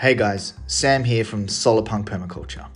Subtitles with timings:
[0.00, 2.68] Hey guys, Sam here from Solarpunk Permaculture.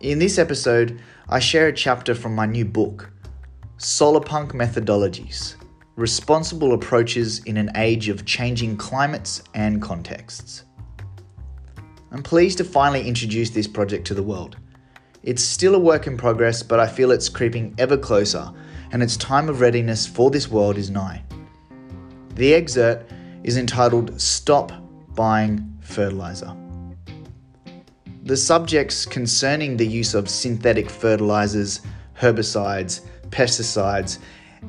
[0.00, 3.10] In this episode, I share a chapter from my new book,
[3.78, 5.54] Solarpunk Methodologies
[5.96, 10.64] Responsible Approaches in an Age of Changing Climates and Contexts.
[12.12, 14.58] I'm pleased to finally introduce this project to the world.
[15.22, 18.52] It's still a work in progress, but I feel it's creeping ever closer,
[18.92, 21.24] and its time of readiness for this world is nigh.
[22.34, 24.72] The excerpt is entitled Stop
[25.14, 26.54] Buying Fertilizer.
[28.24, 31.80] The subjects concerning the use of synthetic fertilizers,
[32.18, 34.18] herbicides, pesticides,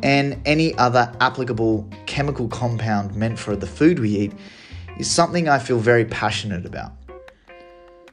[0.01, 4.33] and any other applicable chemical compound meant for the food we eat
[4.97, 6.93] is something I feel very passionate about.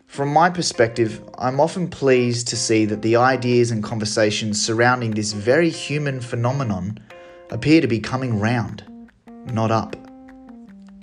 [0.06, 5.32] From my perspective, I'm often pleased to see that the ideas and conversations surrounding this
[5.32, 6.98] very human phenomenon
[7.50, 8.84] appear to be coming round,
[9.52, 9.94] not up.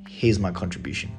[0.08, 1.12] Here's my contribution.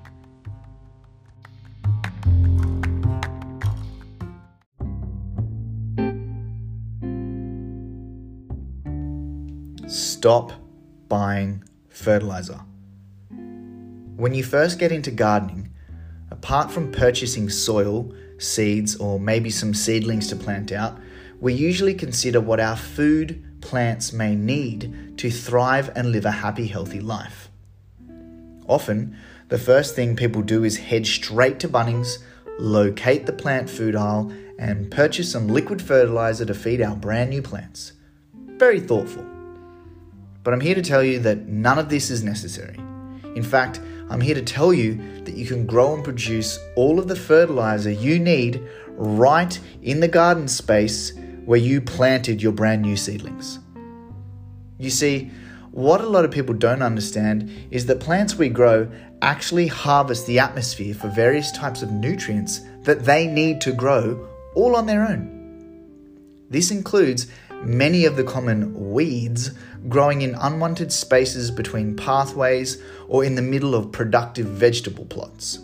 [10.25, 10.53] Stop
[11.07, 12.59] buying fertilizer.
[14.17, 15.69] When you first get into gardening,
[16.31, 20.99] apart from purchasing soil, seeds, or maybe some seedlings to plant out,
[21.43, 26.69] we usually consider what our food plants may need to thrive and live a happy,
[26.69, 27.51] healthy life.
[28.67, 29.15] Often,
[29.51, 32.17] the first thing people do is head straight to Bunnings,
[32.59, 37.43] locate the plant food aisle, and purchase some liquid fertilizer to feed our brand new
[37.43, 37.93] plants.
[38.33, 39.34] Very thoughtful.
[40.45, 42.77] But I'm here to tell you that none of this is necessary.
[43.35, 47.09] In fact, I'm here to tell you that you can grow and produce all of
[47.09, 51.13] the fertilizer you need right in the garden space
[51.47, 53.59] where you planted your brand new seedlings.
[54.79, 55.31] You see,
[55.71, 58.89] what a lot of people don't understand is that plants we grow
[59.23, 64.77] actually harvest the atmosphere for various types of nutrients that they need to grow all
[64.77, 65.35] on their own.
[66.51, 67.27] This includes
[67.65, 69.51] many of the common weeds
[69.89, 75.59] growing in unwanted spaces between pathways or in the middle of productive vegetable plots.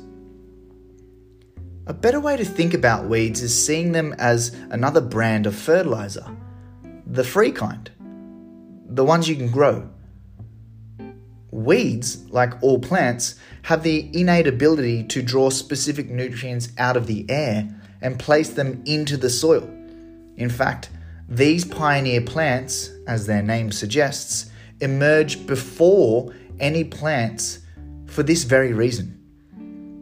[1.86, 6.26] A better way to think about weeds is seeing them as another brand of fertilizer,
[7.06, 7.90] the free kind,
[8.86, 9.88] the ones you can grow.
[11.50, 17.26] Weeds, like all plants, have the innate ability to draw specific nutrients out of the
[17.28, 17.68] air
[18.00, 19.68] and place them into the soil.
[20.36, 20.90] In fact,
[21.30, 27.60] these pioneer plants, as their name suggests, emerge before any plants
[28.06, 29.16] for this very reason.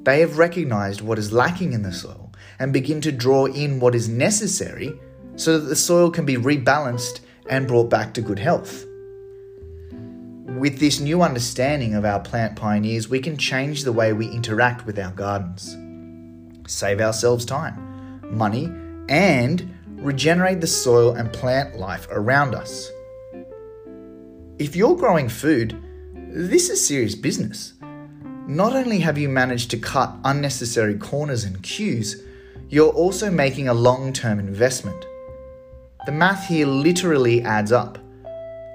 [0.05, 3.95] They have recognized what is lacking in the soil and begin to draw in what
[3.95, 4.99] is necessary
[5.37, 8.87] so that the soil can be rebalanced and brought back to good health.
[10.59, 14.87] With this new understanding of our plant pioneers, we can change the way we interact
[14.87, 15.77] with our gardens,
[16.67, 18.73] save ourselves time, money,
[19.11, 22.91] and regenerate the soil and plant life around us.
[24.59, 25.81] If you're growing food,
[26.15, 27.75] this is serious business.
[28.47, 32.23] Not only have you managed to cut unnecessary corners and queues,
[32.69, 35.07] you're also making a long term investment.
[36.07, 37.99] The math here literally adds up.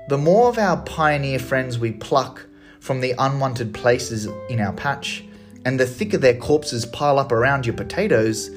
[0.10, 2.46] The more of our pioneer friends we pluck
[2.80, 5.24] from the unwanted places in our patch,
[5.64, 8.52] and the thicker their corpses pile up around your potatoes,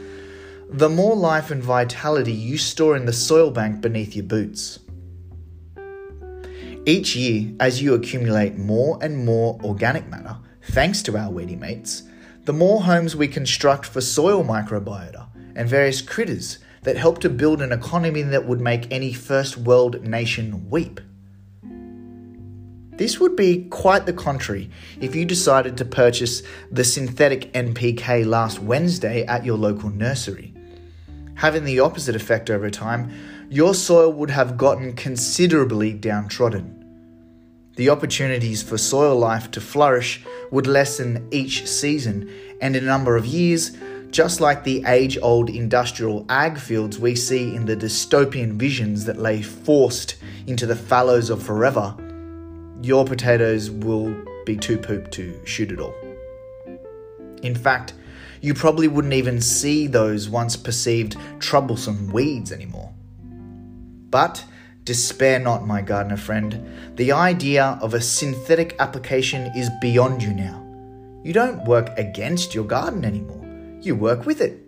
[0.70, 4.80] the more life and vitality you store in the soil bank beneath your boots.
[6.84, 10.36] Each year, as you accumulate more and more organic matter,
[10.70, 12.02] thanks to our weedy mates,
[12.44, 17.62] the more homes we construct for soil microbiota and various critters that help to build
[17.62, 21.00] an economy that would make any first world nation weep.
[22.98, 28.58] This would be quite the contrary if you decided to purchase the synthetic NPK last
[28.58, 30.55] Wednesday at your local nursery
[31.36, 33.10] having the opposite effect over time,
[33.48, 36.72] your soil would have gotten considerably downtrodden.
[37.76, 43.16] The opportunities for soil life to flourish would lessen each season, and in a number
[43.16, 43.76] of years,
[44.10, 49.18] just like the age old industrial ag fields we see in the dystopian visions that
[49.18, 50.16] lay forced
[50.46, 51.94] into the fallows of forever,
[52.82, 54.16] your potatoes will
[54.46, 55.94] be too pooped to shoot at all.
[57.42, 57.92] In fact,
[58.40, 62.92] you probably wouldn't even see those once perceived troublesome weeds anymore.
[64.10, 64.44] But
[64.84, 66.96] despair not, my gardener friend.
[66.96, 70.62] The idea of a synthetic application is beyond you now.
[71.24, 73.44] You don't work against your garden anymore,
[73.80, 74.62] you work with it.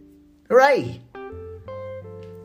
[0.48, 1.00] Hooray!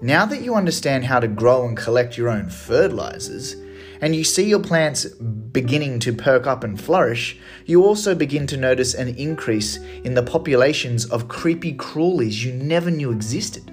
[0.02, 3.56] Now that you understand how to grow and collect your own fertilizers,
[4.02, 8.58] and you see your plants beginning to perk up and flourish, you also begin to
[8.58, 13.72] notice an increase in the populations of creepy crawlies you never knew existed.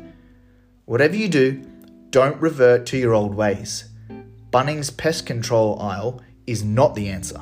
[0.85, 1.63] Whatever you do,
[2.11, 3.85] don't revert to your old ways.
[4.53, 7.41] Bunnings' pest control aisle is not the answer.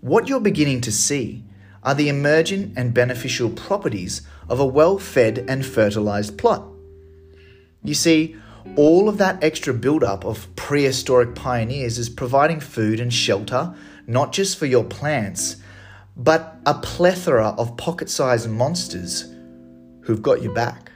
[0.00, 1.44] What you're beginning to see
[1.82, 6.66] are the emergent and beneficial properties of a well fed and fertilized plot.
[7.82, 8.36] You see,
[8.76, 13.74] all of that extra buildup of prehistoric pioneers is providing food and shelter,
[14.06, 15.56] not just for your plants,
[16.16, 19.32] but a plethora of pocket sized monsters
[20.02, 20.90] who've got your back.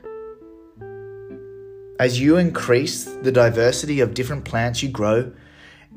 [1.99, 5.33] As you increase the diversity of different plants you grow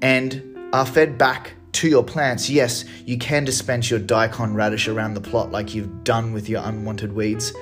[0.01, 5.13] and are fed back to your plants, yes, you can dispense your daikon radish around
[5.13, 7.54] the plot like you've done with your unwanted weeds.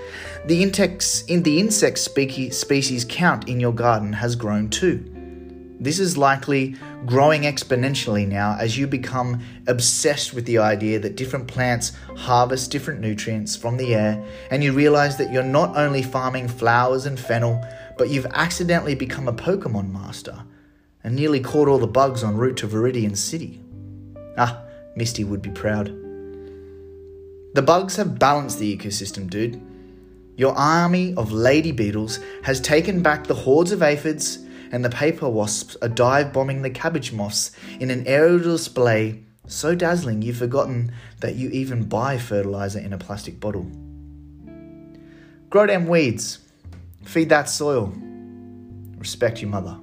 [0.45, 5.13] The insects in the insect species count in your garden has grown too.
[5.79, 6.75] This is likely
[7.05, 12.99] growing exponentially now as you become obsessed with the idea that different plants harvest different
[12.99, 17.63] nutrients from the air, and you realize that you're not only farming flowers and fennel,
[17.95, 20.43] but you've accidentally become a Pokemon master
[21.03, 23.61] and nearly caught all the bugs en route to Viridian City.
[24.37, 24.63] Ah,
[24.95, 25.87] Misty would be proud.
[27.53, 29.61] The bugs have balanced the ecosystem, dude.
[30.35, 34.39] Your army of lady beetles has taken back the hordes of aphids,
[34.71, 39.73] and the paper wasps are dive bombing the cabbage moths in an aerial display so
[39.73, 40.91] dazzling you've forgotten
[41.21, 43.65] that you even buy fertilizer in a plastic bottle.
[45.49, 46.39] Grow them weeds,
[47.05, 47.93] feed that soil,
[48.97, 49.79] respect your mother.